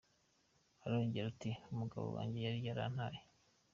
[0.85, 3.19] Arongera ati “Umugabo wanjye yari yarantaye.